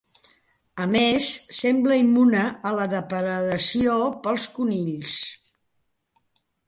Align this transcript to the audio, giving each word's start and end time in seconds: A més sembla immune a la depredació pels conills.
A 0.83 0.85
més 0.93 1.27
sembla 1.57 1.97
immune 2.03 2.41
a 2.69 2.71
la 2.77 2.87
depredació 2.95 3.99
pels 4.25 4.49
conills. 4.57 5.19